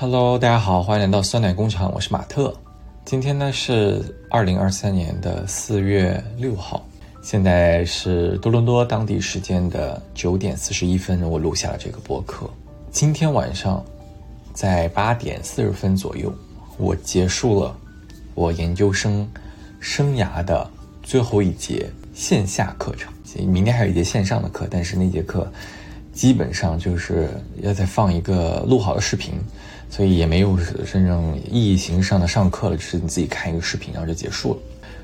[0.00, 2.54] Hello，大家好，欢迎来到酸奶工厂，我是马特。
[3.04, 6.82] 今天呢是二零二三年的四月六号，
[7.20, 12.48] 现在是多伦多当地时间的九点四十一分，我录下了这个播客。
[12.90, 13.84] 今天晚上
[14.54, 16.32] 在八点四十分左右，
[16.78, 17.76] 我结束了
[18.34, 19.30] 我研究生
[19.80, 20.66] 生涯的
[21.02, 23.12] 最后一节线下课程。
[23.46, 25.46] 明天还有一节线上的课，但是那节课
[26.14, 27.28] 基本上就是
[27.60, 29.34] 要再放一个录好的视频，
[29.90, 30.56] 所以也没有
[30.90, 34.58] 真正意义形上的上课了，只是你自己看一个视频，然后就结束了。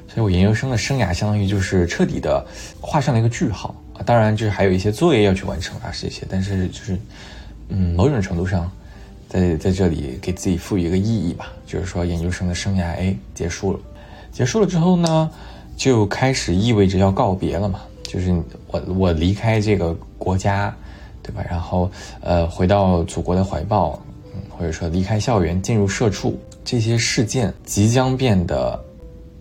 [0.08, 2.42] 所以我研究生的生涯相当于就是彻底的
[2.80, 3.74] 画上了一个句号！
[4.06, 6.98] 当然，就是还有一些作业要去完成啊，这些，但是就是
[7.68, 8.70] 嗯，某种程度上，
[9.28, 13.80] 在在这里给自己赋予一个意义吧，就是说研究生的生涯哎结束了，
[14.30, 15.30] 结束了之后呢，
[15.76, 17.80] 就开始意味着要告别了嘛。
[18.04, 18.32] 就是
[18.68, 20.74] 我我离开这个国家，
[21.22, 21.44] 对吧？
[21.50, 24.00] 然后呃回到祖国的怀抱，
[24.58, 28.78] 或者说离开校园进入社畜，这些事件即将变得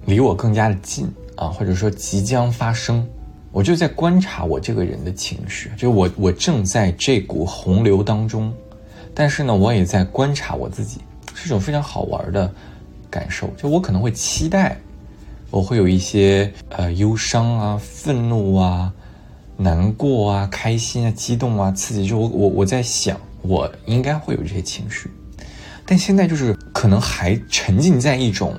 [0.05, 3.05] 离我更加的近啊，或者说即将发生。
[3.51, 8.53] 我就在观察我这个人的情绪，就我我正在这股洪流当中，
[9.13, 10.99] 但是呢，我也在观察我自己，
[11.33, 12.53] 是一种非常好玩的
[13.09, 13.47] 感受。
[13.55, 14.77] 就我可能会期待。
[15.51, 18.91] 我会有一些呃忧伤啊、愤怒啊、
[19.55, 25.09] 难过啊、开心啊、激动啊、刺激，就我我我在想，我应该会有这些情绪，
[25.85, 28.55] 但现在就是可能还沉浸在一种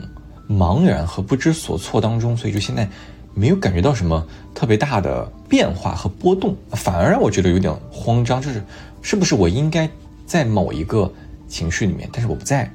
[0.48, 2.88] 茫然和不知所措当中，所以就现在
[3.34, 8.62] 没有感觉到什么特别大的变化和波动，反而让我觉得有点慌张，就是
[9.02, 9.88] 是不是我应该
[10.24, 11.12] 在某一个
[11.48, 12.70] 情绪里面，但是我不在，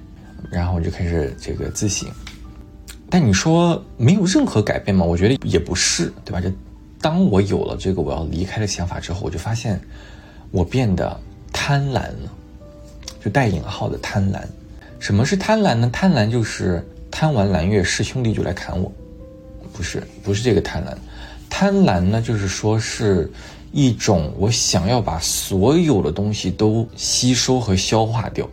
[0.49, 2.09] 然后我就开始这个自省。
[3.09, 5.05] 但你说没有任何改变吗？
[5.05, 6.39] 我觉得也不是，对吧？
[6.39, 6.49] 就
[7.01, 9.79] 当我有了这个我要离开的想法之后，我就发现
[10.51, 11.19] 我变得
[11.51, 12.31] 贪婪了，
[13.23, 14.41] 就带引号的贪婪。
[14.99, 15.89] 什么是贪婪呢？
[15.91, 18.91] 贪婪就是贪完蓝月是兄弟就来砍我，
[19.73, 20.95] 不是，不是这个贪婪。
[21.49, 23.31] 贪婪呢，就是说是
[23.71, 28.47] 一种我想要把所有的东西都吸收和消化掉。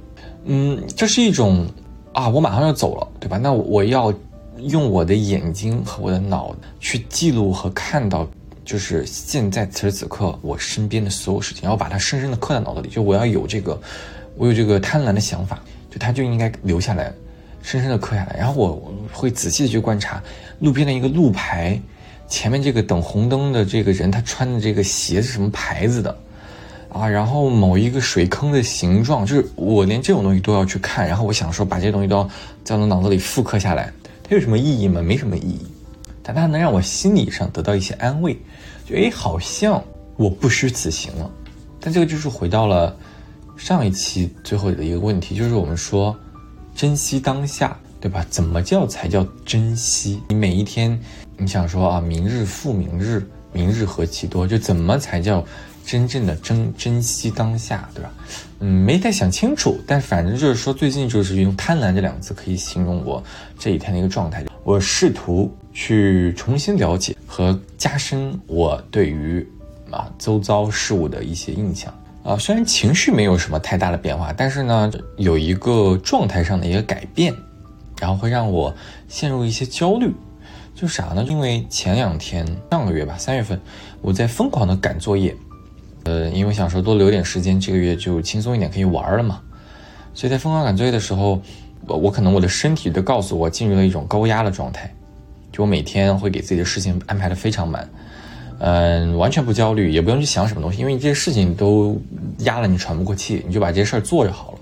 [0.44, 1.66] 嗯，这是一种
[2.12, 3.38] 啊，我马上要走了，对吧？
[3.38, 4.12] 那我要。
[4.62, 8.28] 用我的眼睛和我的脑去记录和看到，
[8.68, 12.90] 就是现在此时此刻我身边的所有事情，然后把它深深的刻在脑子里。
[12.90, 13.80] 就我要有这个，
[14.36, 15.58] 我有这个贪婪的想法，
[15.90, 17.10] 就它就应该留下来，
[17.62, 18.36] 深深的刻下来。
[18.38, 20.22] 然后我会仔细的去观察
[20.58, 21.80] 路边的一个路牌，
[22.28, 26.14] 前面这个等红灯的这个人他穿的这个鞋是什么牌子的，
[26.90, 31.08] 啊，然后某一个水坑的形状，就是我连这种东西都要去看。
[31.08, 32.28] 然后我想说把这些东西都要
[32.64, 33.90] 在我的脑子里复刻下来。
[34.22, 35.00] 它有什么意义吗？
[35.00, 35.66] 没什么意义，
[36.22, 38.36] 但它能让我心理上得到一些安慰，
[38.88, 39.82] 就哎，好像
[40.16, 41.30] 我不虚此行了。
[41.80, 42.96] 但这个就是回到了
[43.56, 46.16] 上一期最后的一个问题，就是我们说
[46.74, 48.24] 珍惜当下，对吧？
[48.30, 50.22] 怎么叫才叫珍惜？
[50.28, 50.98] 你每一天，
[51.36, 55.44] 你想说啊，明日复明日，明日何其多，就怎么才叫？
[55.86, 58.12] 真正的珍珍惜当下，对吧？
[58.60, 63.24] 嗯，没太想清楚，但反正就是说，最近就是用贪婪这两个字可以形容我
[63.58, 64.44] 这几天的一个状态。
[64.64, 69.46] 我试图去重新了解和加深我对于
[69.90, 71.94] 啊周遭事物的一些印象
[72.24, 72.36] 啊。
[72.38, 77.34] 虽然情绪没有什么太大的变化，但是呢，有一个状态上的一个改变，
[78.00, 78.74] 然后会让我
[79.06, 80.10] 陷入一些焦虑。
[80.74, 81.24] 就啥呢？
[81.28, 83.60] 因为前两天上个月吧，三月份，
[84.00, 85.36] 我在疯狂的赶作业。
[86.04, 89.40] 呃，因为想说多留点时间，这个月就轻松一点，可以玩了嘛。
[90.14, 91.42] 所以在疯狂赶作业的时候，
[91.84, 94.94] 我我可能我的身体都告诉我进入了一种高压的状态，
[95.58, 97.88] 我每天会给自己的事情安排的非常满，
[98.58, 102.00] 嗯，完全不焦虑，也不用去想什么东西，因为这些事情都
[102.38, 104.58] 压了你喘不过气，你就把这些事儿做就好了。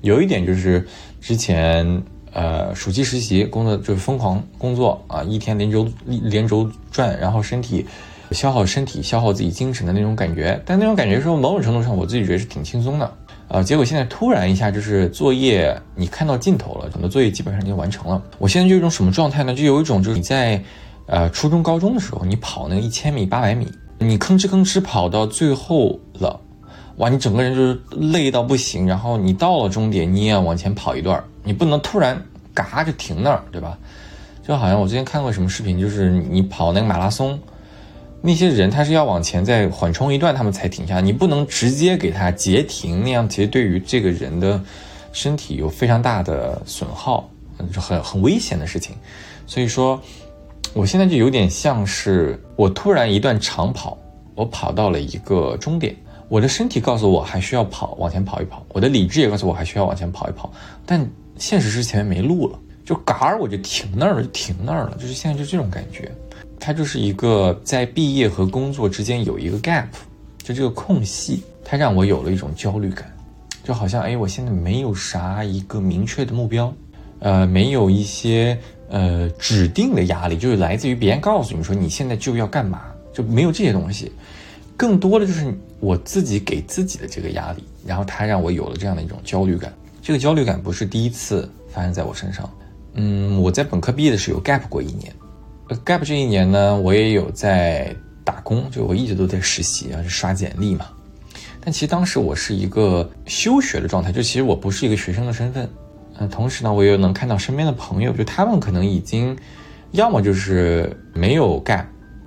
[0.00, 0.86] 有一点就是
[1.20, 7.86] 之前呃暑期实习工作就是疯狂工作啊，一天连轴连轴转，然后身体。
[8.30, 13.12] 消耗身体、消耗自己精神的那种感觉，但那种感觉说某种程度上，我自己觉得是挺轻松的，
[13.48, 18.22] 呃，结果现在突然一下就是作业，你看到尽头了，很多作业基本上已经完成了。
[18.38, 19.54] 我现在就有一种什么状态呢？
[19.54, 20.62] 就有一种就是你在，
[21.06, 26.40] 呃，初中、高中的时候，你跑那个一千米、八百米，你吭哧吭哧跑到最后了，
[26.96, 32.20] 哇，你整个人就是累到不行，然后你到了终点，你也要往前跑一段，你不能突然
[32.54, 33.76] 嘎就停那儿，对吧？
[34.42, 37.38] 就好像我之前看过什么视频，就是你跑那个马拉松。
[38.24, 41.00] 那些人他是要往前再缓冲一段，他们才停下。
[41.00, 44.62] 你不能直接给他截停，那样其实对于这个人的
[45.12, 47.28] 身体有非常大的损耗，
[47.58, 48.94] 很很危险的事情。
[49.44, 50.00] 所以说，
[50.72, 53.98] 我现在就有点像是我突然一段长跑，
[54.36, 55.94] 我跑到了一个终点，
[56.28, 60.52] 我的身体告诉我还需要跑，往前跑一跑；我的理智也告诉我还需要往前跑一跑。
[60.86, 61.04] 但
[61.36, 64.96] 现实是前面没路了，就嘎儿我就停那儿了，就停那儿了。
[64.96, 66.08] 就是现在就这种感觉，
[66.64, 69.88] 它就是一个在毕业和工作之间有一个 gap，
[70.44, 73.12] 就这个空隙，它让我有了一种焦虑感，
[73.64, 76.72] 就好像哎，我现在没有啥一个明确的目标，
[77.18, 78.56] 呃，没有一些
[78.88, 82.82] 呃指定的压力，就是来自于别人告诉你说你现在就要干嘛，
[83.12, 84.12] 就没有这些东西。
[84.76, 89.74] 更多的就是我自己给自己的这个压力，然后它让我有了这样的一种焦虑感。
[90.00, 92.48] 这个焦虑感不是第一次发生在我身上。
[92.94, 95.12] 嗯，我在本科毕业的时候 gap 过一年
[95.84, 100.86] ，gap 这一年呢，我也有在打工，就我一直都在实习啊，刷简历嘛。
[101.64, 105.68] 但其实当时我是一个休学的状态，就其实我不是一个学生的身份。
[106.18, 109.36] 嗯，同时呢，我又能看到身边的朋友，就他们可能已经
[109.92, 111.84] 要么就是没有 gap。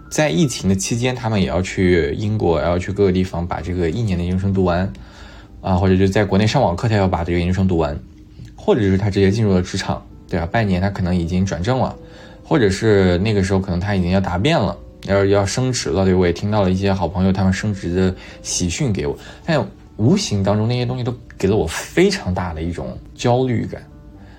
[0.10, 4.92] 在疫情的期间，他们也要去英国，要去各个地方把这个一年的研究生读完，
[5.62, 8.00] 啊，或者就在国内上网课，他要把这个研究生读完，
[8.56, 10.46] 或者是他直接进入了职场，对吧？
[10.46, 11.94] 半年他可能已经转正了，
[12.46, 14.78] 或者是那个时候可能他已经要答辩了，
[15.08, 19.66] 要要升职了，对，我也听到了一些好朋友他们升职的喜讯给我，但
[19.98, 23.82] 无形当中那些东西都给了我非常大的一种焦虑感，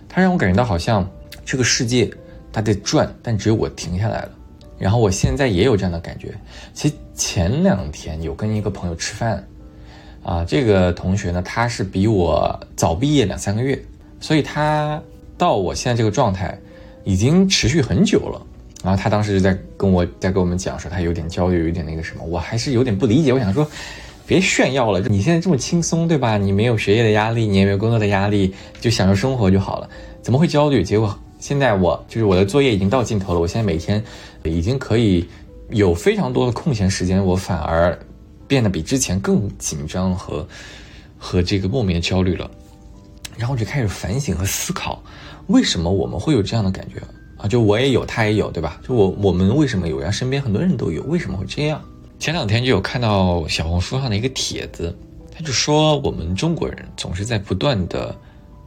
[0.09, 1.09] 它让我感觉到好像
[1.45, 2.09] 这个世界
[2.53, 4.31] 它在转，但只有我停下来了。
[4.79, 6.35] 然后我现在也有这样的感觉。
[6.75, 9.43] 其实前两天有跟一个朋友吃饭，
[10.23, 13.83] 啊，这个同学呢，他是比我早毕业两三个月，
[14.21, 15.03] 所以他
[15.39, 16.59] 到我现在这个状态
[17.07, 18.43] 已经持续很久了。
[18.83, 22.25] 然后他当时就在跟我在跟我们讲说，他有点焦虑，有点那个什么。
[22.25, 23.33] 我还是有点不理解。
[23.33, 23.67] 我想说，
[24.27, 26.37] 别炫耀了，你现在这么轻松，对吧？
[26.37, 29.89] 你没有学业的压力，你也没有工作的压力，就享受生活就好了，
[30.21, 30.83] 怎么会焦虑？
[30.83, 31.17] 结果。
[31.39, 34.03] 现在我就是我的作业已经到尽头了，我现在每天
[34.43, 35.25] 已经可以
[35.71, 37.97] 有非常多的空闲时间，我反而
[38.49, 40.47] 变得比之前更紧张和
[41.19, 42.51] 和这个莫名的焦虑了。
[43.37, 45.03] 然后就开始反省和思考，
[45.49, 47.01] 为什么我们会有这样的感觉
[47.37, 47.47] 啊？
[47.47, 48.81] 就我也有，他也有，对吧？
[48.87, 49.99] 就我我们为什么有？
[49.99, 51.81] 然后身边很多人都有，为什么会这样？
[52.19, 54.97] 前两天就有看到小红书上的一个帖子，
[55.31, 58.17] 他就说我们中国人总是在不断的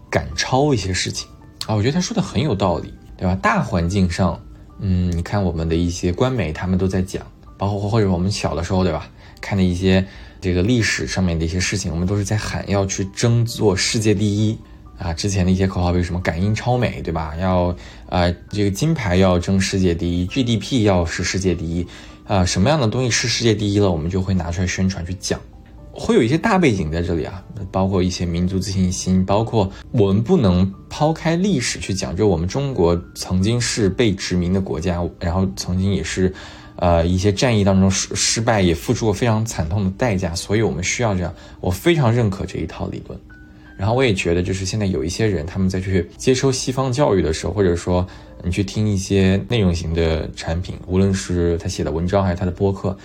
[0.10, 1.28] 赶超一些事情。
[1.66, 3.36] 啊，我觉得他说的很有道理，对吧？
[3.42, 4.40] 大环境上，
[4.80, 7.26] 嗯，你看我们的一些官媒，他们都在讲，
[7.58, 9.10] 包括或者我们小的时候，对吧？
[9.42, 10.06] 看的一些
[10.42, 14.58] 这个历史上面的一些事情，我们都是在喊要去争做世界第一
[14.98, 15.12] 啊。
[15.14, 17.36] 之前的一些口号，比如什么感应超美，对吧？
[17.36, 17.76] 要
[18.08, 21.86] 啊，这个金牌要争世界第一，GDP 要是世界第一，
[22.26, 25.40] 啊，什么样的东西是世界第一了，我们就会拿出来宣传去讲。
[25.92, 36.34] 会有一些大背景在这里啊，包括一些民族自信心，包括我们不能抛开历史去讲，就我们中国曾经是被殖民的国家，然后曾经也是，
[36.80, 41.34] 呃，一些战役当中失失败，也付出过非常惨痛的代价，所以我们需要这样。
[41.62, 43.20] 我非常认可这一套理论，
[43.78, 48.06] 然后我也觉得，就是现在有一些人他们在去接收西方教育的时候，或者说
[48.44, 52.98] 你去听一些内容型的产品，无论是他写的文章还是他的播客，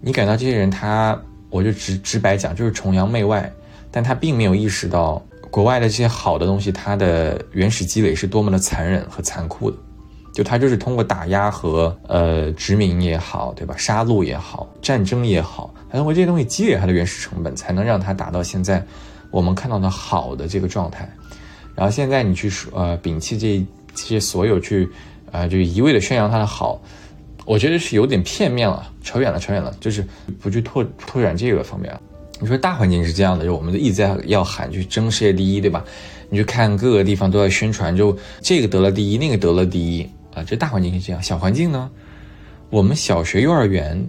[0.00, 1.20] 你感到这些人他。
[1.50, 3.52] 我就直直白讲，就是崇洋媚外，
[3.90, 9.76] 但他并没有意识到国外的这些好的东西，它的原始积累是多么的残忍和残酷的。
[10.32, 13.74] 就他就是通过打压和呃殖民也好，对吧？
[13.76, 18.84] 杀戮也好，战争也好，他通过这些东西积累它的原始成本，才能让它达到现在
[19.30, 21.06] 我们看到的好的这个状态。
[21.74, 24.88] 然后现在你去说呃摒弃这这些所有去
[25.30, 26.80] 呃就一味的宣扬它的好。
[27.44, 30.06] 我觉得是有点片面了，扯远了，扯远了，就是
[30.40, 31.92] 不去拓拓展这个方面。
[32.38, 35.84] 你说大环境是这样的，就我们一直在要喊去争世界第一，对吧？
[36.30, 41.22] 你去看各个地方都在宣传，就这个得了第一，那个得了第一啊，这大环境是这样。
[41.22, 41.90] 小环境呢，
[42.70, 44.06] 我们小学、幼儿园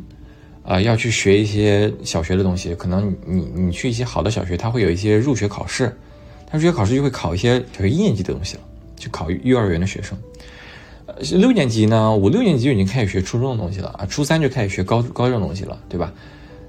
[0.63, 5.95] 啊要去学一些小学的东西，可能你你去一些好的小学，它会有一些入学考试，
[6.47, 8.61] 它入学考试就会考一些小学一年级的东西了，
[8.95, 10.17] 就考幼儿园的学生。
[11.05, 16.13] 呃，六年级呢，五六年级就已经开始学初中的东西了啊，初三就开始学高高中的东西了，对吧？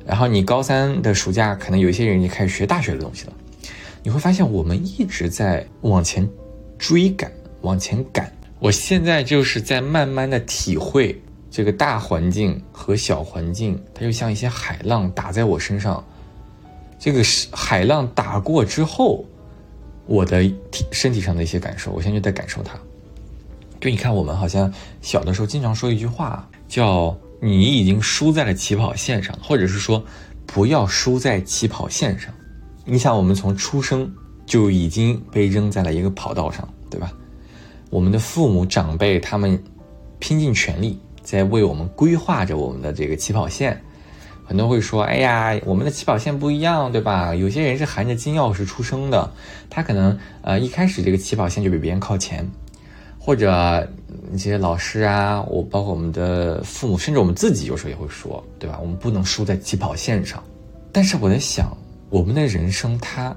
[0.04, 3.32] 然后你高三的暑假，可能有一些人已经开始学大学的东西了。
[4.02, 6.28] 你会发现，我们一直在往前
[6.76, 7.32] 追赶，
[7.62, 8.30] 往前赶。
[8.64, 16.02] 我现在就是在慢慢的体会这个大环境和小环境，它就像一些海浪打在我身上。
[16.99, 19.23] 这个是海浪打过之后，
[20.06, 22.75] 我的体身体上的一些感受，我现在就在感受它。
[23.83, 30.02] 就你看，我们好像小的时候经常说一句话，叫“你已经输在了起跑线上”，或者是说
[30.49, 32.33] “不要输在起跑线上”。
[32.87, 34.11] 你想，我们从出生
[34.47, 37.12] 就已经被扔在了一个跑道上，对吧？
[37.94, 39.56] 我们的父母长辈他们
[40.18, 43.80] 拼尽全力在为我们规划着我们的这个起跑线，
[44.44, 47.32] 很多会说：“哎呀，我们的起跑线不一样，对吧？
[47.32, 49.32] 有些人是含着金钥匙出生的，
[49.70, 52.44] 他可能呃一开始这个起跑线就比别人靠前，
[53.16, 53.88] 或者
[54.32, 58.76] 一些老师啊，我包括我们的父母，甚至我们自己有时候也会说，对吧？
[58.82, 60.42] 我们不能输在起跑线上。
[60.90, 61.70] 但是我在想，
[62.10, 63.32] 我们的人生它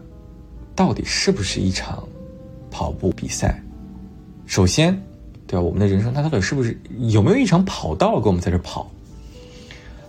[0.76, 2.04] 到底是不是一场
[2.72, 3.62] 跑步比赛？
[4.48, 5.00] 首先，
[5.46, 5.62] 对吧？
[5.62, 6.76] 我们的人生它到底是不是
[7.10, 8.90] 有没有一场跑道跟我们在这跑？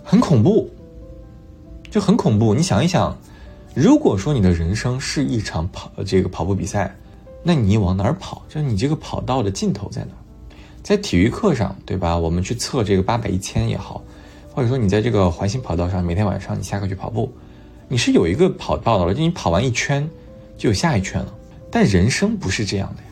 [0.03, 0.67] 很恐怖。
[1.91, 2.53] 就很恐怖。
[2.53, 3.17] 你想一想，
[3.73, 6.95] 如果说你的人生是一场跑这个跑步比赛，
[7.41, 8.43] 那你往哪儿跑？
[8.47, 10.11] 就是你这个跑道的尽头在哪？
[10.83, 12.15] 在体育课上，对吧？
[12.15, 14.03] 我们去测这个八百、一千也好，
[14.53, 17.33] 或者说你在这个环形跑道上，每天晚上你下课去跑步，
[17.87, 20.07] 你是有一个跑道的，就你跑完一圈
[20.57, 21.33] 就有下一圈了。
[21.71, 23.03] 但人生不是这样的。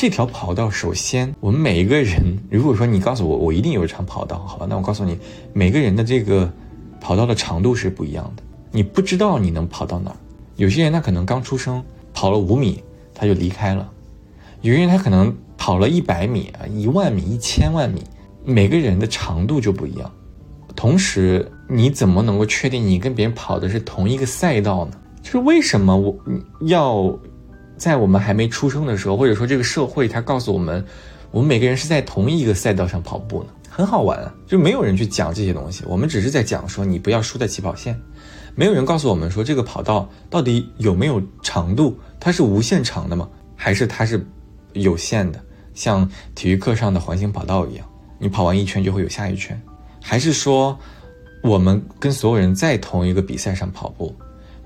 [0.00, 4.66] 这条跑道，首先我们每一个人，如果说你告诉我我一定有一场跑道，好吧？
[4.66, 5.18] 那我告诉你，
[5.52, 6.50] 每个人的这个。
[6.98, 10.16] 跑道的长度是不一样的，你不知道你能跑到哪儿。
[10.56, 12.82] 有些人他可能刚出生跑了五米
[13.14, 13.90] 他就离开了，
[14.62, 18.02] 有些人他可能跑了一百米啊、一万米、一千万米，
[18.42, 20.10] 每个人的长度就不一样。
[20.74, 24.92] 同时，你怎么能够确定你跟别人跑的是同一个赛道呢？
[25.22, 26.14] 就是为什么我
[26.62, 27.18] 要
[27.80, 30.84] 在我们还没出生的时候，或者说这个社会它告诉我们，
[31.30, 33.48] 我们每个人是在同一个赛道上跑步呢？
[33.70, 35.82] 很好玩啊，就没有人去讲这些东西。
[35.86, 37.98] 我们只是在讲说，你不要输在起跑线。
[38.54, 41.98] 没有人告诉我们说，这个跑道到底有没有长度？
[42.20, 43.26] 它是无限长的吗？
[43.56, 44.22] 还是它是
[44.74, 45.40] 有限的？
[45.72, 47.86] 像体育课上的环形跑道一样，
[48.18, 49.58] 你跑完一圈就会有下一圈？
[50.02, 50.78] 还是说，
[51.42, 54.14] 我们跟所有人在同一个比赛上跑步？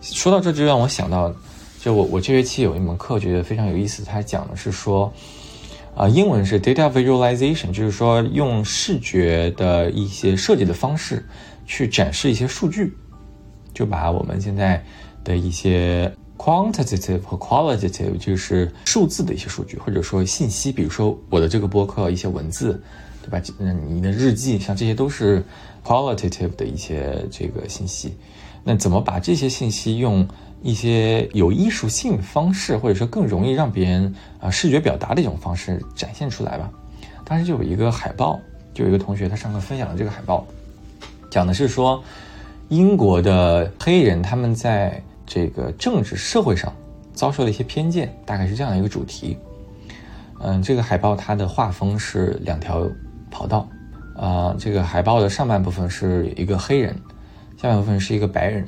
[0.00, 1.32] 说到这就让我想到，
[1.84, 5.12] 就我我这学期有一门课觉得非常有意思，它讲的是说。
[5.94, 11.24] 啊，英文是 data visualization，就是说用视觉的一些设计的方式
[11.66, 12.92] 去展示一些数据，
[13.72, 14.84] 就把我们现在
[15.22, 22.82] 的一些 quantitative 和 qualitative，就是数字的一些数据，或者说信息，比如说我的这个播客一些文字，
[23.22, 23.40] 对吧？
[23.60, 25.44] 嗯，你的日记，像这些都是
[25.84, 28.16] qualitative 的一些这个信息。
[28.64, 30.26] 那怎么把这些信息用？
[30.64, 36.70] 一些有艺术性方式，或者说更容易让别人啊视觉表达的一种方式展现出来吧。
[37.22, 38.40] 当时就有一个海报，
[38.72, 40.46] 就有一个同学他上课分享了这个海报，
[41.30, 42.02] 讲的是说
[42.70, 46.72] 英国的黑人他们在这个政治社会上
[47.12, 49.36] 遭受了一些偏见，大概是这样的一个主题。
[50.40, 52.88] 嗯，这个海报它的画风是两条
[53.30, 53.68] 跑道，
[54.16, 56.96] 啊，这个海报的上半部分是一个黑人，
[57.60, 58.66] 下半部分是一个白人。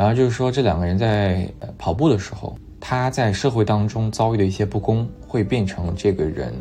[0.00, 6.54] 然后就是说，这两个人在跑步的时候，他在社会当中遭遇的一些不公，会变成这个人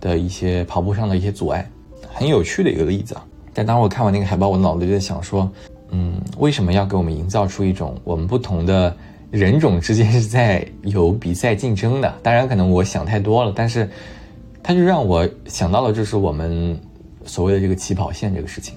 [0.00, 1.68] 的一些跑步上的一些阻碍，
[2.14, 3.26] 很有趣的一个例子啊。
[3.52, 5.50] 但当我看完那个海报，我脑子就在想说，
[5.90, 8.96] 嗯，为什么要给我们营造出一种我们不同的
[9.32, 12.14] 人种之间是在有比赛竞争的？
[12.22, 13.90] 当然，可能我想太多了，但是
[14.62, 16.80] 他就让我想到了，就是我们
[17.24, 18.76] 所谓的这个起跑线这个事情。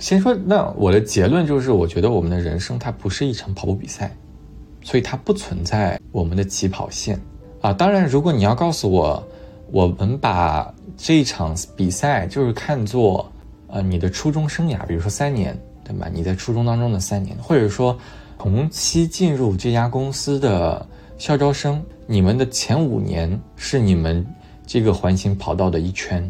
[0.00, 4.10] 先说，那我的结论就是，我觉得我们的人生它不是一场跑步比赛，
[4.82, 7.20] 所以它不存在我们的起跑线
[7.60, 7.70] 啊。
[7.70, 9.22] 当然，如果你要告诉我，
[9.70, 13.30] 我们把这一场比赛就是看作，
[13.66, 15.54] 呃，你的初中生涯，比如说三年，
[15.84, 16.08] 对吧？
[16.10, 17.96] 你在初中当中的三年，或者说
[18.38, 20.84] 同期进入这家公司的
[21.18, 24.26] 校招生，你们的前五年是你们
[24.66, 26.28] 这个环形跑道的一圈。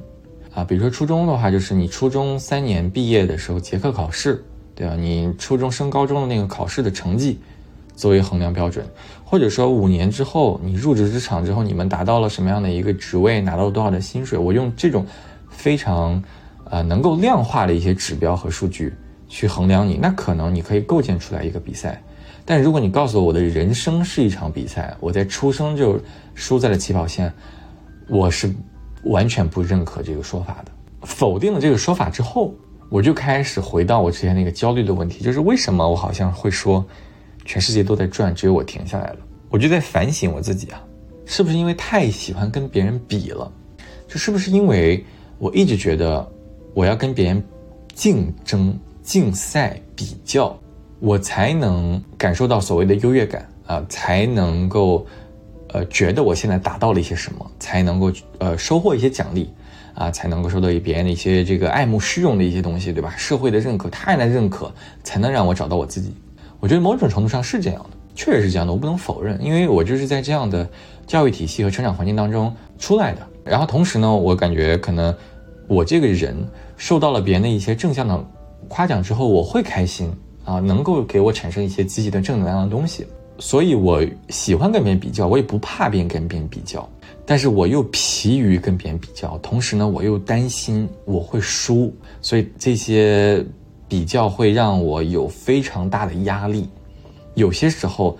[0.61, 4.95] 啊，比如说初中的话，就是你初中三年毕业的时候结课考试，对吧？
[4.95, 7.41] 你初中升高中的那个考试的成绩
[7.97, 8.85] 作为衡量标准，
[9.25, 15.07] 或者说五年之后你入职职场之后，你们达到了什么样的一个职位，拿到了多少的薪水，我用这种
[15.49, 16.23] 非常
[16.65, 18.93] 呃能够量化的一些指标和数据
[19.29, 22.03] 去衡量你，那可能你可以构建出来一个比赛。
[22.45, 25.99] 但如果你告诉我我的人生是一场比赛，我在出生就
[26.35, 27.33] 输在了起跑线，
[28.11, 28.53] 我是。
[29.05, 32.55] 完全不认可这个说法的，否定了这个说法之后，
[32.89, 36.85] 我就开始回到我之前那个焦虑的问题，就是为什么我好像会说，
[37.45, 39.19] 全世界都在转，只有我停下来了？
[39.49, 40.83] 我就在反省我自己啊，
[41.25, 43.51] 是不是因为太喜欢跟别人比了？
[44.07, 45.05] 就是不是因为
[45.39, 46.31] 我一直觉得
[46.75, 47.43] 我要跟别人
[47.95, 50.57] 竞争、竞赛、比较，
[50.99, 55.07] 我才能感受到所谓的优越感啊，才能够。
[55.73, 59.49] 呃，觉得我现在达到了一些什么，才能够呃收获一些奖励，
[59.95, 63.15] 啊，才能够收到别人的一些这个爱慕虚荣的一些东西，对吧？
[63.17, 64.73] 社会的认可，他人的认可，
[65.05, 66.13] 才能让我找到我自己。
[66.59, 70.69] 我觉得某种程度上是这样的，确实是这样的，我不能否认，因为我就是在这样的
[71.07, 73.27] 教育体系和成长环境当中出来的。
[73.45, 75.15] 然后同时呢，我感觉可能
[75.69, 76.37] 我这个人
[76.77, 78.25] 受到了别人的一些正向的
[78.69, 80.13] 夸奖之后，我会开心。
[80.43, 83.07] 啊，能够给我产生一些积极的正能量的东西。
[83.41, 86.89] 所以我喜欢跟别人比较，我也不怕别人跟别人比较，
[87.25, 93.45] 但是我又疲于跟别人比较，同时呢，我又担心我会输，所以这些
[93.89, 96.69] 比较会让我有非常大的压力。
[97.35, 98.19] 有些时候，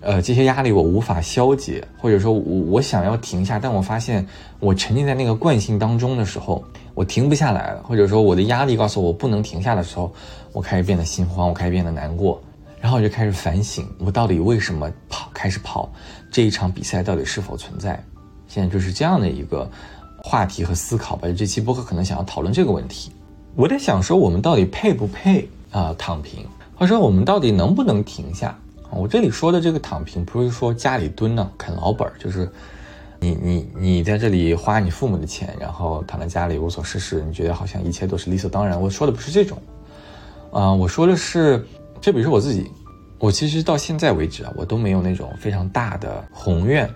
[0.00, 4.26] 呃，这些压力我无法消解，或者说我我想要停下，但我发现
[4.58, 6.62] 我沉浸在那个惯性当中的时候，
[6.94, 10.12] 我停不下来了，或者说我的压力告诉我不能停下的时候，
[10.52, 12.42] 我开始变得心慌，我开始变得难过，
[12.80, 15.92] 然后我就开始反省，我到底为什么跑，开始跑
[16.30, 18.02] 这一场比赛到底是否存在？
[18.48, 19.70] 现在就是这样的一个
[20.22, 21.28] 话题和思考吧。
[21.36, 23.12] 这期播客可能想要讨论这个问题，
[23.54, 26.46] 我在想说，我们到底配不配啊躺平？
[26.74, 28.58] 或者说我们到底能不能停下？
[28.90, 32.50] 我这里说的这个躺平，不是说家里蹲呢啃老本，就是
[33.20, 38.80] 你你你在这里花你父母的钱，然后躺在家里无所事事，你觉得好像一切都是理所当然。
[38.80, 39.62] 我说的不是这种，
[40.50, 41.64] 啊，我说的是，
[42.00, 42.70] 就比如说我自己，
[43.18, 46.88] 我其实到现在为止啊，我都没有那种非常大的宏愿，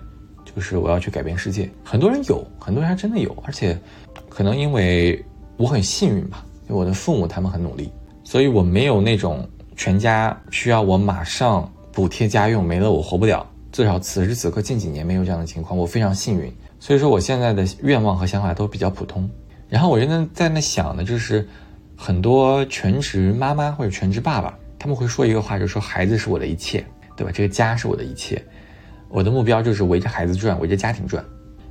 [0.43, 1.69] 就是我要去改变世界。
[1.83, 3.77] 很多人有，很多人还真的有，而且
[4.29, 5.23] 可能因为
[5.57, 7.91] 我很幸运吧，因为我的父母他们很努力，
[8.23, 11.71] 所以我没有那种全家需要我马上。
[11.95, 16.53] 补贴家用没了我活不了，至少此时此刻近几年没有这样的情况，我非常幸运。
[16.77, 19.29] 所以说我现在的愿望和想法都比较普通。
[19.69, 21.47] 然后我现在在那想的就是
[21.95, 24.53] 很多全职妈妈或者全职爸爸，
[24.85, 26.85] 他们会说一个话，就是说孩子是我的一切，
[27.17, 27.31] 对吧？
[27.33, 28.39] 这个家是我的一切，
[29.09, 31.25] 我的目标就是围着孩子转，围着家庭转。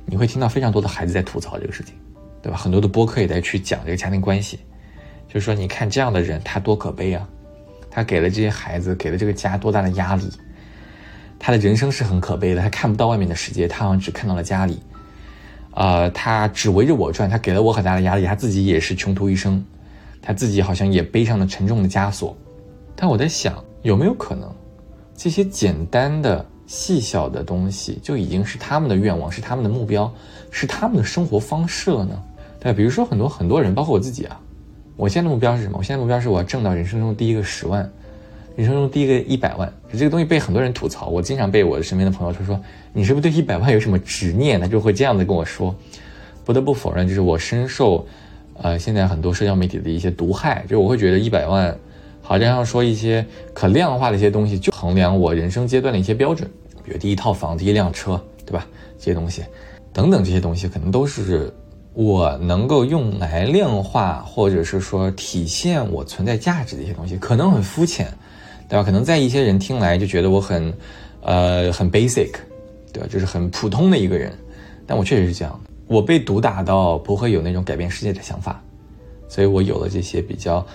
[0.05, 1.95] 你会听到非常多的孩子在吐槽这个事情，
[2.41, 2.57] 对吧？
[2.57, 4.59] 很多的播客也在去讲这个家庭关系，
[5.29, 7.25] 就是说你看这样的人他多可悲啊。
[7.89, 10.29] 他给了这些孩子，给了这个家多大的压力？
[11.39, 14.77] 他的人生是很可悲的，他看不到外面的世界，他好像只看到了家里。
[15.71, 19.65] 呃，他只围着我转，他给了我很大的压力，他自己也是穷途一生，
[20.21, 22.37] 他自己好像也背上了沉重的枷锁。
[22.95, 24.49] 但我在想，有没有可能，
[25.15, 30.11] 这些简单的、细小的东西就已经是他们的愿望，是他们的目标，
[30.49, 32.23] 是他们的生活方式了呢？
[32.59, 34.39] 对，比如说很多很多人，包括我自己啊。
[34.95, 35.77] 我现在的目标是什么？
[35.77, 37.87] 我现在目标是我要挣到人生中第一个十万，
[38.55, 39.71] 人生中第一个一百万。
[39.91, 42.59] 这个东西被很多人吐槽，我经常被我的身边的朋友说说，
[42.93, 44.67] 你是不是对一百万有什么执念呢？
[44.67, 45.75] 就会这样子跟我说。
[46.45, 48.05] 不得不否认，就是我深受，
[48.61, 50.63] 呃，现在很多社交媒体的一些毒害。
[50.69, 51.75] 就我会觉得一百万，
[52.25, 56.49] 好像说一些可量化的一些东西，就衡量我人生阶段的一些标准，
[56.83, 58.67] 比如第一套房、第一辆车，对吧？
[58.97, 59.43] 这些东西，
[59.93, 61.53] 等等这些东西，可能都是。
[61.97, 68.05] 我能够用来量化，或者是说体现我存在价值的一些东西，可能很肤浅，
[68.67, 68.83] 对吧？
[68.83, 70.73] 可能在一些人听来就觉得我很，
[71.21, 72.33] 呃，很 basic，
[72.91, 73.07] 对吧？
[73.09, 74.29] 就是很普通的一个人。
[74.85, 78.61] 但我确实是这样的，我被毒打到不会有那种改变世界的想法，
[79.29, 80.67] 所以我有了这些比较，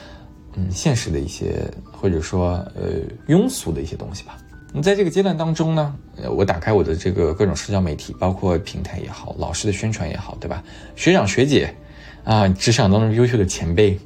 [0.57, 4.37] 嗯，现实的一些，或者说呃庸俗的一些东西吧。
[4.73, 5.95] 那在这个阶段当中呢，
[6.37, 10.63] 我打开我的这个各种社交媒体，包括平台也好，老师的宣传也好，对吧？
[10.95, 11.75] 学长学姐，
[12.23, 13.99] 啊，职场当中优秀的前辈，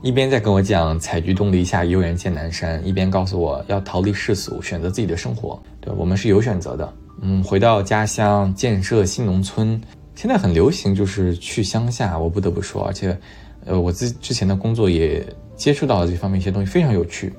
[0.00, 5.60] 一边在跟我讲“采菊东篱下，悠然见南山”，一边告诉我要逃离世俗，选择自己的生活。
[5.80, 6.92] 对，我们是有选择的。
[7.20, 9.80] 嗯，回到家乡，建设新农村，
[10.14, 12.16] 现在很流行，就是去乡下。
[12.16, 13.16] 我不得不说，而且，
[13.64, 15.24] 呃，我自之前的工作也
[15.62, 17.32] 接触到的这方面一些东西，非常有趣。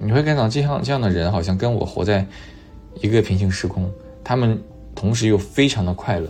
[0.00, 2.26] 你会看到这样这样的人，好像跟我活在
[3.00, 3.88] 一个平行时空。
[4.24, 4.60] 他们
[4.96, 6.28] 同时又非常的快乐，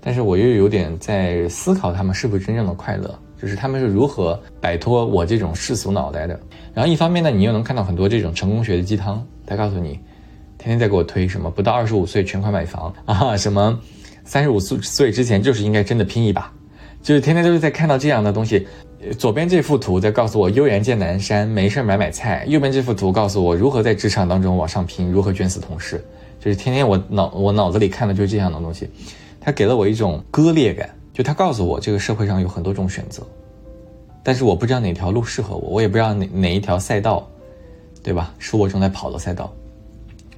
[0.00, 6.40] 但是我又有点在思考他们是不是真正的快乐，就是他们是如何摆脱我这种世俗脑袋的。
[6.74, 9.90] 然后一方面呢，你又能看到很多这种成功学的鸡汤，他告诉你，
[10.58, 13.78] 天天在给我推什么不到二十五岁全款买房啊，什么
[14.24, 16.52] 三十五岁岁之前就是应该真的拼一把，
[17.00, 18.66] 就是天天都是在看到这样的东西。
[19.18, 22.44] 左边这幅图在告诉我悠然见南山，没事买买菜。
[22.46, 26.04] 右边这幅图告诉我如何在职场当中往上拼，如何卷死同事。
[26.38, 28.90] 就是天天我脑我脑子里看的就是这样的东西，
[29.40, 30.90] 它给了我一种割裂感。
[31.14, 33.22] 就它告诉我这个社会上有很多种选择，
[34.22, 37.26] 但是我不知道哪条路适合我，我也不知道哪哪一条赛道，
[38.02, 38.32] 对吧？
[38.38, 39.50] 是我正在跑的赛道。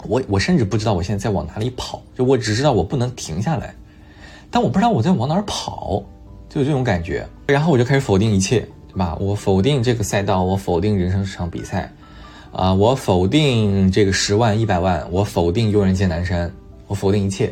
[0.08, 3.74] 我我甚至不知道我现在在往哪里跑，就我只知道我不能停下来，
[4.50, 6.02] 但我不知道我在往哪儿跑。
[6.52, 9.16] 就有这种感觉，然后我就开始否定一切，对吧？
[9.18, 11.90] 我否定这个赛道，我否定人生这场比赛，
[12.52, 16.52] 啊，我否定这个十万、一百万，我否定悠然见南山，
[16.88, 17.50] 我否定一切。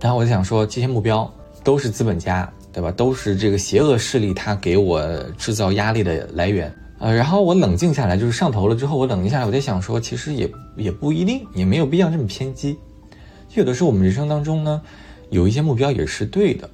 [0.00, 1.32] 然后我就想说，这些目标
[1.62, 2.90] 都是资本家，对吧？
[2.90, 5.00] 都是这个邪恶势力他给我
[5.38, 6.74] 制造压力的来源。
[6.98, 12.76] 呃，然后我冷静下来，就是上头了之后，我冷静下来，我在想说，其实也也不一定，也没有必要这么偏激。
[13.48, 14.82] 就有的时候我们人生当中呢，
[15.30, 16.68] 有一些目标也是对的。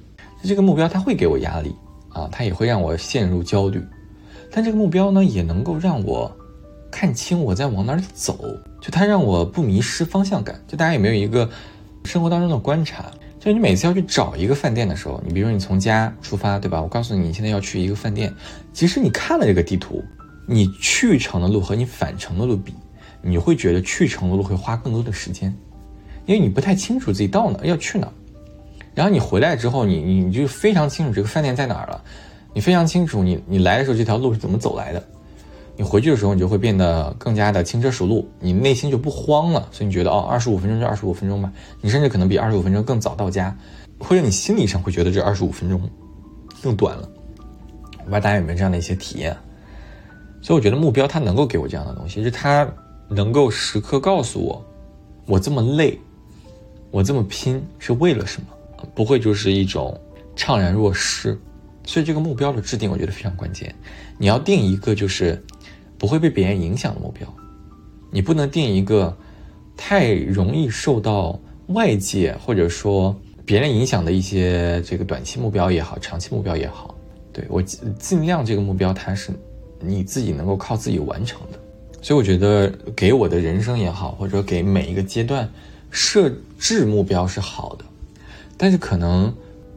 [0.47, 1.75] 这个目标它会给我压力
[2.09, 3.83] 啊，它也会让我陷入焦虑，
[4.49, 6.31] 但这个目标呢，也能够让我
[6.89, 8.39] 看清我在往哪里走，
[8.81, 10.59] 就它让我不迷失方向感。
[10.65, 11.49] 就大家有没有一个
[12.05, 13.11] 生活当中的观察？
[13.39, 16.81] 就是你每次要去找一个饭店的时候，你比如说你从家出发，对吧？
[16.81, 18.33] 我告诉你，你现在要去一个饭店，
[18.73, 20.03] 即使你看了这个地图，
[20.47, 22.73] 你去程的路和你返程的路比，
[23.21, 25.53] 你会觉得去程的路会花更多的时间，
[26.25, 28.09] 因为你不太清楚自己到哪要去哪。
[28.97, 32.03] 然后你回来之后，你你你就非常清楚这个饭店在哪儿了，
[32.51, 35.03] 你非常清楚你你来的时候这条路是怎么走来的，
[35.75, 43.55] 你回去的时候你就会变得更加的轻车熟路，你内心就不慌了，所以你觉得哦，二十五分钟就二十五分钟吧，你甚至可能比二十五分钟更早到家，
[43.99, 45.79] 或者你心理上会觉得这二十五分钟
[46.63, 47.07] 更短了。
[47.99, 49.37] 我不知道大家有没有这样的一些体验？
[50.41, 52.67] 所以我觉得目标它能够给我这样的东西，就是它
[53.09, 54.65] 能够时刻告诉我，
[55.27, 55.99] 我这么累，
[56.89, 58.47] 我这么拼是为了什么。
[58.97, 59.95] 不会就是一种
[60.35, 61.37] 怅然若失，
[61.85, 63.71] 所以这个目标的制定，我觉得非常关键。
[64.17, 65.39] 你要定一个就是
[65.99, 67.31] 不会被别人影响的目标，
[68.09, 69.15] 你不能定一个
[69.75, 76.95] 太容易受到外界或者说别人影响的一些这个短期目标也好，长期目标也好。
[77.31, 79.31] 对我尽量这个目标它是
[79.79, 81.59] 你自己能够靠自己完成的。
[82.01, 85.47] 所以我觉得给我的人生也好，或者给每一个阶段
[85.91, 87.85] 设置目标是好的。
[88.57, 89.31] 但是可能，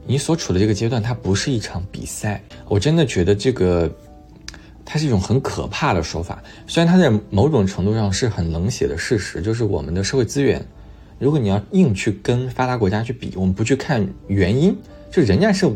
[0.07, 2.43] 你所处的这个阶段，它不是一场比赛。
[2.67, 3.91] 我真的觉得这个，
[4.85, 6.43] 它是一种很可怕的说法。
[6.67, 10.65] 虽然它在某种程度上是很冷血的事实，就是我们的社会资源，
[11.19, 14.75] 如果你要硬去跟发达国家去比，我们不去看原因，
[15.13, 15.71] 就人家是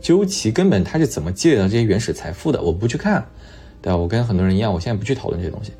[0.00, 3.24] 究其根本，他是怎么积累到这些原始财富的，我不去看，
[3.80, 3.96] 对吧？
[3.96, 5.72] 我跟很多人一样，我现在不去讨论这些东西。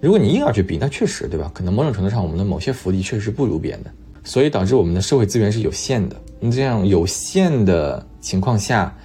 [0.00, 1.50] 如果你硬要去比，那确实，对吧？
[1.52, 3.90] 可能某种程度上，我们的某些福利确实不如别人的。
[4.30, 6.14] 所以导致我们的社会资源是有限的。
[6.38, 8.96] 那这样有限的情况下，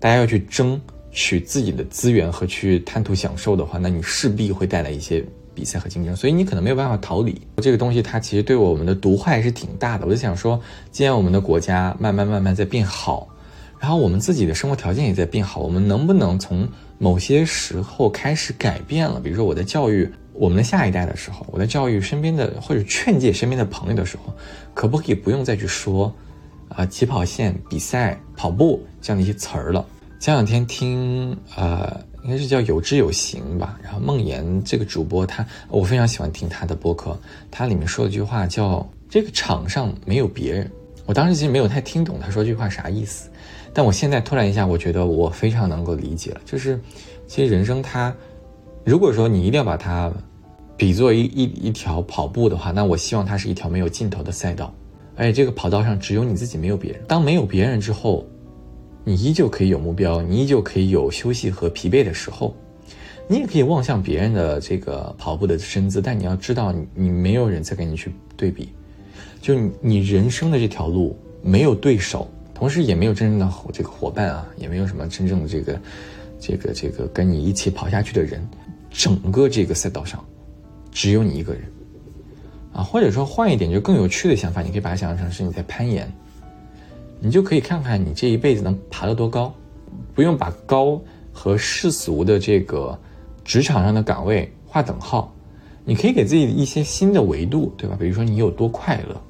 [0.00, 0.80] 大家要去争
[1.12, 6.16] 取自己的资源和去贪图享受的话，那你势必会带来一些比赛和竞争。
[6.16, 8.02] 所以你可能没有办法逃离这个东西。
[8.02, 10.04] 它其实对我们的毒害是挺大的。
[10.04, 13.28] 我就想说，既然我们的国家慢慢慢慢在变好，
[13.78, 16.68] 然后我们自己的生活条件也在变好，我们能不能从
[16.98, 19.20] 某些时候开始改变了？
[19.20, 20.12] 比如说我的教育。
[20.42, 24.34] 我们的下一代的时候，我在教育身边的或者劝诫身边的朋友的时候，
[24.74, 26.12] 可不可以不用再去说，
[26.68, 29.86] 啊，起跑线、比赛、跑步这样的一些词儿了？
[30.18, 33.78] 前两天听，呃，应该是叫有知有行吧。
[33.84, 37.16] 然后梦妍这个主播，他我非常喜欢听他的播客，
[37.48, 40.68] 他里面说了一句话叫“这个场上没有别人”。
[41.06, 43.30] 我当时其实没有太听懂他说这句话啥意思，
[43.72, 46.80] 但我现在突然一下，我觉得我非常能够理解了，就是
[47.28, 48.12] 其实人生它。
[48.84, 50.12] 如果说你一定要把它
[50.82, 54.74] 比作一一一条跑步的话，那我希望它是一条没有尽头的赛道，
[55.14, 57.00] 而且这个跑道上只有你自己，没有别人。
[57.06, 58.26] 当没有别人之后，
[59.04, 62.52] 你依旧可以有目标，你依旧可以有休息和疲惫的时候，
[63.28, 68.70] 你也可以望向别人的这个跑步的身姿，但你要知道，你你没有人在跟你去对比，
[69.40, 75.80] 就你你人生的这条路没有对手，同时也没有真正的这个伙伴啊，也没有什么真正的这个
[76.40, 78.44] 这个这个跟你一起跑下去的人。
[78.90, 80.22] 整个这个赛道上，
[80.92, 81.62] 只有你一个人，
[82.74, 86.06] 啊，或者说换一点就更有趣的想法，你可以把它想象成是你在攀岩，
[87.18, 89.52] 你就可以看看你这一辈子能爬得多高，
[90.14, 91.00] 不用把高
[91.32, 92.96] 和世俗的这个
[93.42, 95.34] 职场上的岗位划等号，
[95.84, 97.96] 你可以给自己一些新的维度，对吧？
[97.98, 99.20] 比如说你有多快乐，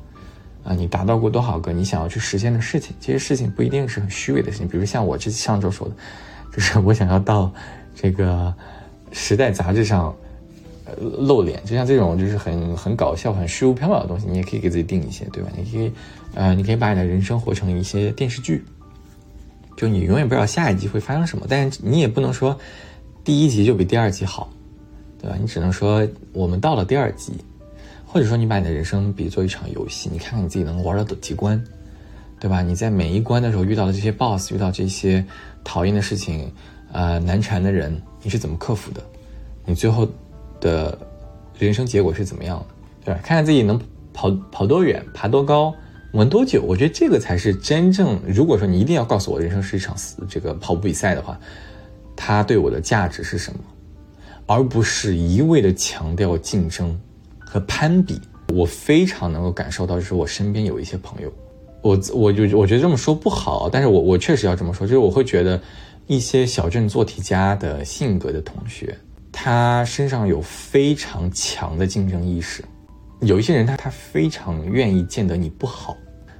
[0.64, 5.94] 啊，你达到过多少个你想要去实现的事情，这些事情不一定是很虚伪的事情，比如像我这上周说的，
[6.52, 7.52] 就是我想要到
[7.94, 8.52] 这个。
[9.14, 10.16] 时代杂志上，
[11.00, 15.50] 露脸，就像这种就是很很搞笑、很虚无缥缈的东西，你也可以给自己定一些，对吧？
[15.56, 15.92] 你可以，
[16.34, 18.64] 呃，你可以把你的人生活成一些电视剧，
[19.76, 22.58] 就你永远不知道下一集会发生什么，但是你也不能说
[23.24, 24.50] 第一集就比第二集好，
[25.20, 25.36] 对吧？
[25.40, 27.32] 你只能说我们到了第二集，
[28.04, 31.62] 或者说你把你的人生比作一场游戏，你看看你自己能玩到几关，
[32.40, 32.60] 对吧？
[32.60, 35.24] 你在每一关的时候遇到的这些 BOSS，遇到这些
[35.62, 36.52] 讨厌的事情，
[36.90, 38.00] 呃，难缠的人。
[38.22, 39.02] 你是怎么克服的？
[39.64, 40.08] 你最后
[40.62, 40.96] 的
[41.58, 42.66] 人生结果是怎么样的？
[43.04, 43.20] 对吧？
[43.22, 43.78] 看看自己能
[44.14, 45.74] 跑跑多远，爬多高，
[46.12, 46.62] 玩多久？
[46.62, 48.18] 我觉得这个才是真正。
[48.26, 49.94] 如果说你一定要告诉我人生是一场
[50.28, 51.38] 这个跑步比赛的话，
[52.14, 53.58] 它对我的价值是什么？
[54.46, 56.98] 而不是一味的强调竞争
[57.40, 58.20] 和攀比。
[58.54, 61.32] 我非常能够感受到，就是我身边有一些朋友，
[61.82, 65.60] 我我就我觉得这么说不好，但是我我确实要这么说，就是我会觉得。
[66.08, 68.98] 一些小镇做题家的性格的同学，
[69.32, 72.62] 他身上有非常强的竞争意识。
[73.22, 75.96] 有一些人，他他非常愿意见得你不好，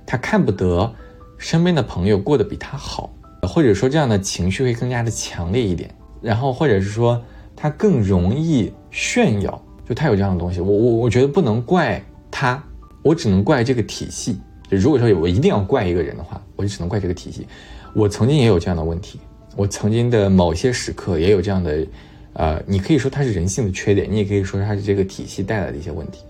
[0.06, 0.92] 他看不得
[1.38, 3.10] 身边的朋友过得比他好，
[3.42, 5.90] 或者说这样的情绪会更加的强烈一点。
[6.20, 7.20] 然后或者是说，
[7.56, 10.60] 他更容易炫耀，就他有这样的东西。
[10.60, 12.00] 我我我觉得不能怪
[12.30, 12.62] 他，
[13.02, 14.38] 我只能怪这个体系。
[14.70, 17.46] 就如果说我一定要怪一个人的话，我就只能怪这个体系。
[17.94, 19.20] 我曾经也有这样的问题，
[19.56, 21.86] 我曾经的某些时刻也有这样的，
[22.34, 26.20] 呃，你可以说它是人性的缺点，你也可以说它是这个体系带来的一些问题。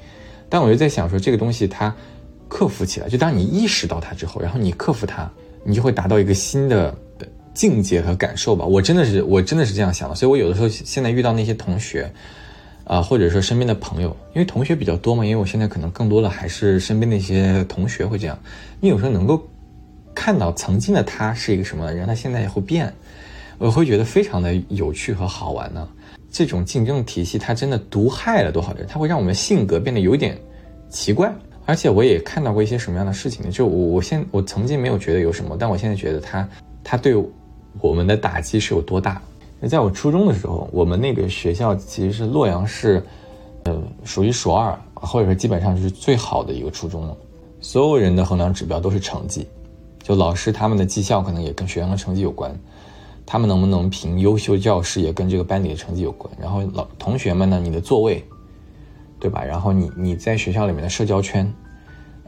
[0.49, 1.95] 但我就在想说，这个东西它
[2.49, 5.31] 克服起来，就当你意识到它之后，然后你克服它，
[5.65, 6.95] 你就会达到一个新的
[7.55, 8.65] 境界和感受吧。
[8.65, 10.15] 我真的是，我真的是这样想的。
[10.15, 12.11] 所以我有的时候现在遇到那些同学，
[12.85, 18.39] 啊，或者说身边的朋友，因为同学比较多嘛，因为我现在可能更多的还是身边那些同学会这样。
[18.81, 19.49] 你有时候能够。
[20.15, 22.93] 看到曾经的他是一个什么人，他现在也会变，
[23.63, 25.89] 我会觉得非常的有趣和好玩呢。
[26.29, 28.85] 这种竞争体系，它真的毒害了多少人？
[28.89, 30.37] 它会让我们性格变得有点
[30.91, 31.33] 奇怪。
[31.65, 33.53] 而且我也看到过一些什么样的事情呢？
[33.53, 36.49] 就我我现我曾经没有觉得有什么，但我现在觉得他
[36.83, 37.15] 他对
[37.81, 39.23] 我们的打击是有多大。
[39.69, 43.01] 在我初中的时候，我们那个学校其实是洛阳市，
[43.63, 47.17] 呃，数一数二，或者说基本上就是最好的一个初中了。
[47.61, 49.47] 所有人的衡量指标都是成绩。
[50.03, 52.53] 就老师他们的绩效可能也跟学生的成绩有关，
[53.25, 56.33] 他们能不能评优秀教师也跟这个班里的成绩有关。
[56.41, 58.23] 然后老同学们呢，你的座位，
[59.19, 59.43] 对吧？
[59.45, 61.51] 然后你你在学校里面的社交圈，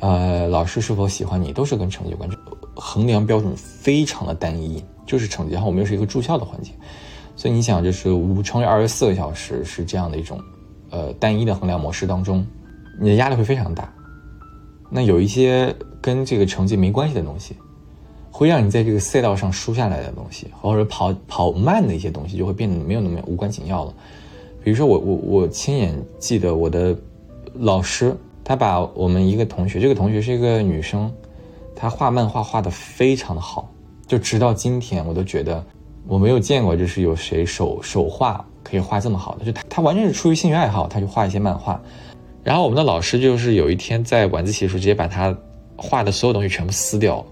[0.01, 2.29] 呃，老师是否喜欢你，都是跟成绩有关。
[2.77, 5.55] 衡量标准非常的单一，就是成绩。
[5.55, 6.75] 然后我们又是一个住校的环境，
[7.37, 10.41] 所以你想，就是五乘以二十四个小时是这样的一种，
[10.91, 12.45] 呃，单一的衡量模式当中，
[13.01, 13.93] 你的压力会非常大。
[14.91, 17.57] 那有一些跟这个成绩没关系的东西。
[18.37, 23.95] 会让你在这个赛道上输下来的东西，或者跑跑慢的一些东西，就会变得没有那么无关紧要了。
[24.65, 26.97] 比如说，我我我亲眼记得我的
[27.55, 31.09] 老师，他把我们一个同学，这个同学是一个女生，
[31.77, 33.71] 她画漫画画的非常的好，
[34.05, 35.65] 就直到今天我都觉得
[36.09, 39.45] 我没有见过，就是有谁手手画可以画这么好的。
[39.45, 41.81] 就她她完全是出于兴趣爱好，她就画一些漫画。
[42.43, 45.33] 然后我们的老师就是有一天在晚自习的时候，直接把她
[45.77, 47.27] 画的所有东西全部撕掉了。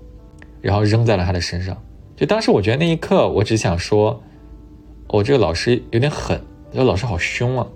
[0.63, 1.77] 然后扔在了他的身上，
[2.17, 4.23] 就当时我觉得那一刻，我只想说，
[5.09, 6.41] 我这个老师有点狠，
[6.73, 7.67] 这老师好凶啊！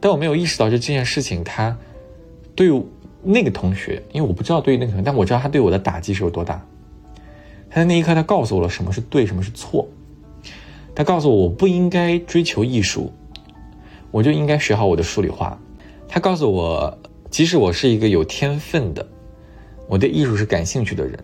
[0.00, 1.76] 但我没有意识到，就这件事情，他
[2.54, 2.70] 对
[3.22, 6.64] 那个同学，因为我不知道对于那个同学，但我知道他对我的打击是有多大。
[7.68, 9.86] 他在那一刻，他告诉我了什么是对，什么是错。
[10.94, 13.12] 他告诉我，我不应该追求艺术，
[14.10, 15.60] 我就应该学好我的数理化。
[16.08, 19.06] 他告诉我，即使我是一个有天分的，
[19.86, 21.18] 我对艺术是感兴趣的人。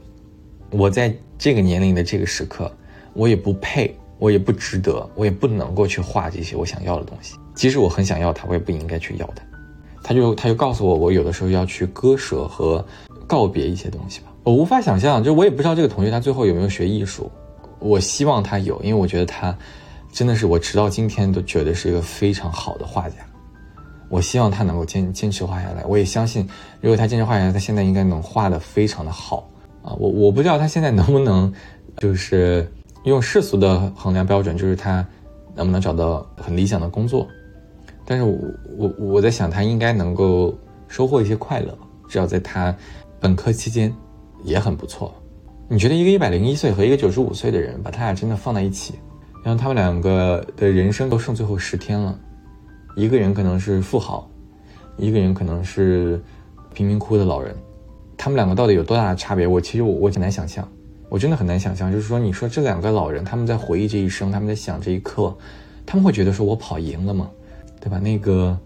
[0.71, 2.71] 我在这个年龄的这个时刻，
[3.13, 7.35] 我也不配，我也不值得，我也不能够去画这些我想要的东西。
[7.55, 9.43] 即使我很想要它，我也不应该去要它。
[10.03, 12.85] 他就他就告诉我，我有的时候要去割舍和
[13.27, 14.27] 告别一些东西吧。
[14.43, 17.31] 我无法想象，就我也不知道这个同学他最后有没有学艺术。
[17.79, 19.57] 我希望他有，因为我觉得他
[20.13, 23.17] 真的是我直到今天都觉得是一个非常好的画家。
[24.11, 25.85] 我希望他能够坚坚持画下来。
[25.87, 26.47] 我也相信，
[26.81, 29.49] 如果他坚持画下来，他现在应该能画的非常的好。
[29.85, 31.53] 啊，我我不知道他现在能不能，
[31.99, 32.67] 就是
[33.05, 35.07] 用世俗的衡量标准，就是他
[35.55, 37.29] 能不能找到很理想的工作。
[38.07, 38.39] 但是我
[38.79, 40.57] 我我在想，他应该能够
[40.89, 41.77] 收获一些快乐，
[42.09, 42.75] 只要在他
[43.21, 43.95] 本科期间
[44.43, 45.15] 也很不错。
[45.69, 48.95] 你觉得一个一百零一岁和一个九十五岁的人，把他俩真的放在一起，
[49.43, 52.19] 然后他们两个的人生都剩最后十天了，
[52.97, 54.29] 一个人可能是富豪，
[54.97, 56.19] 一个人可能是
[56.75, 57.55] 贫民窟的老人。
[58.25, 59.47] 他们两个到底有多大的差别？
[59.47, 60.67] 我其实我我很难想象，
[61.11, 61.93] 我真的很难想象。
[61.93, 65.37] 就是说，你说这两个老人，他们在回忆这一生，他们在想这一刻，
[65.85, 67.29] 他们会觉得说我跑赢了吗？
[67.83, 67.99] 对吧？
[67.99, 68.59] 那个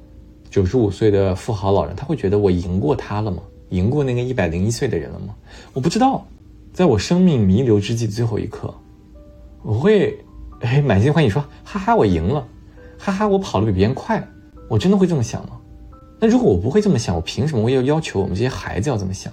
[0.48, 3.42] 九十五岁的富豪老人，他会觉得我赢过他了吗？
[3.70, 5.34] 赢过那个一百零一岁的人了吗？
[5.72, 6.24] 我不知道。
[6.72, 8.72] 在我生命弥留之际最后一刻，
[9.64, 10.16] 我会
[10.60, 12.46] 哎满心欢喜说哈哈我赢了，
[12.96, 14.24] 哈哈我跑得比别人快，
[14.68, 15.58] 我真的会这么想吗？
[16.20, 19.32] 那如果我不会这么想，我凭什么我要要求我们这些孩子要这么想？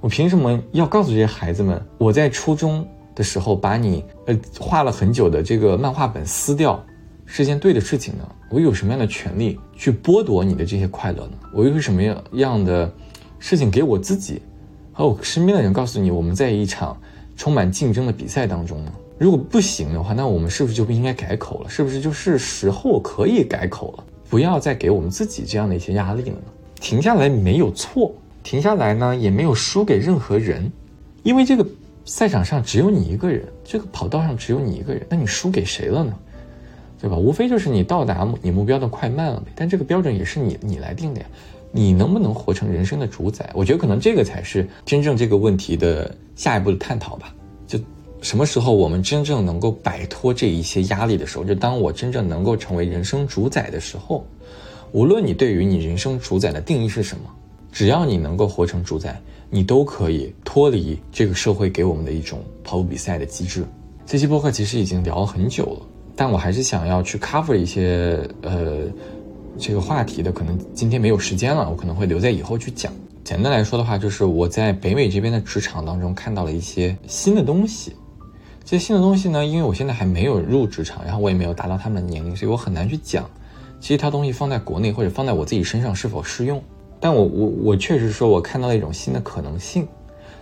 [0.00, 6.82] 我凭什么要告诉这些孩子们，我在初中的时候把你呃画了很久的这个漫画本撕掉，
[7.26, 8.26] 是件对的事情呢？
[8.50, 11.32] 我有什么样的权利去剥夺你的这些快乐呢？
[11.52, 12.90] 我又是什么样的
[13.38, 14.40] 事情给我自己
[14.90, 16.96] 和我身边的人告诉你，我们在一场
[17.36, 18.92] 充满竞争的比赛当中呢？
[19.18, 21.68] 如果不行的话，那我们是不是就不应该改口了？
[21.68, 24.04] 是不是就是时候可以改口了？
[24.30, 26.44] 不要再给我们自己这样的一些压力了呢？
[26.80, 28.14] 停下来没有错。
[28.42, 30.70] 停下来呢，也没有输给任何人，
[31.22, 31.66] 因为这个
[32.04, 36.12] 赛场上只有你一个人，这个跑道上只有你一个人，那你输给谁了呢？
[37.00, 37.16] 对吧？
[37.16, 39.46] 无非就是你到达你目标的快慢了呗。
[39.54, 41.26] 但这个标准也是你你来定的呀，
[41.72, 43.48] 你能不能活成人生的主宰？
[43.54, 47.34] 我觉得可能这个才是真正这个问题的下一步的探讨吧。
[47.66, 47.78] 就
[48.20, 54.26] 什么时候我们真正能够摆脱这一些压力的时候，就当我真正能够成为人生主宰的时候，
[54.92, 57.22] 无论你对于你人生主宰的定义是什么，
[57.72, 63.64] 只要你能够活成主宰，你都可以脱离这个社会给我们的一种跑步比赛的机制。
[64.04, 68.82] 这期播客其实已经聊了很久了，但我还是想要去 cover 一些呃
[69.58, 72.92] 这个话题的，可能今天没有时间了，我可能会留在以后去讲。
[73.22, 77.92] 简单来说的话，就是我在北美这边的职场当中看到了一些新的东西。
[78.64, 83.28] 这些新的东西呢，因为我现在还没有入职场，然后我也没有达到他们的年龄，所以我很难去讲。
[83.80, 86.62] 其实，它东西放在国内或者放在我自己身上是否适用？
[87.00, 89.88] 但我我我确实说，我看到了一种新的可能性，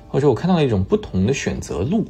[0.09, 2.05] 或者我看到了一种不同的选择路。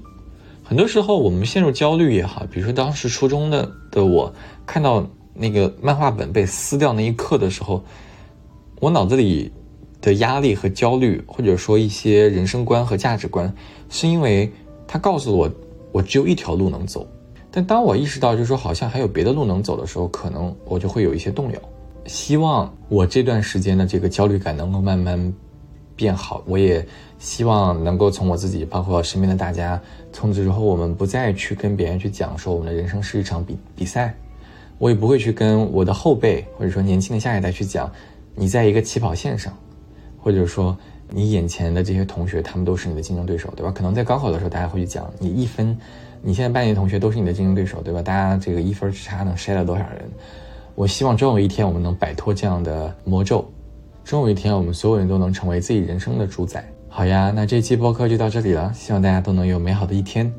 [0.64, 4.32] 很多时候，我们陷入焦虑也好，比如说当时初中的的我
[4.66, 7.82] 看到那个漫画本被撕掉那一刻的时候，
[8.80, 9.52] 我脑子里
[10.00, 13.52] 的压力和焦虑，或者说一些人生观和价值观，
[13.90, 14.50] 是因为
[14.86, 15.50] 他告诉我，
[15.92, 17.06] 我只有一条路能走。
[17.50, 21.58] 但当我意识到，就是说好像还有别的路能走的时候，可能我就会有一些动摇。
[22.08, 25.32] 希望我这段时间的这个焦虑感能够慢慢
[25.94, 26.84] 变好，我也。
[27.20, 34.14] 希望能够从我自己，包括身边的大家，从此之后，我们不再去跟别人去讲说我们的人生是一场比比赛，
[34.78, 37.90] 我也不会去跟我的后辈或者说年轻的下一代去讲，
[38.36, 39.52] 你在一个起跑线上，
[40.16, 40.78] 或者说
[41.10, 43.72] 你眼前的这些同学，他们都是你的竞争对手，对吧？
[43.72, 45.76] 可能在高考的时候，大家会去讲你一分，
[46.22, 48.00] 你现在班里同学都是你的竞争对手，对吧？
[48.00, 50.08] 大家这个一分之差能筛了多少人？
[50.78, 53.44] 我希望终有一天我们能摆脱这样的魔咒，
[54.04, 56.64] 终有一天我们所有人都能成为自己人生的主宰。
[56.88, 60.32] 好呀，那这期播客就到这里了，希望大家都能有美好的一天，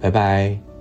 [0.00, 0.73] 拜拜。